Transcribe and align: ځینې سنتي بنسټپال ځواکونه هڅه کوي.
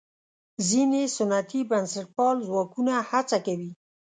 ځینې 0.67 1.01
سنتي 1.17 1.61
بنسټپال 1.71 2.35
ځواکونه 2.47 2.93
هڅه 3.09 3.37
کوي. 3.45 3.71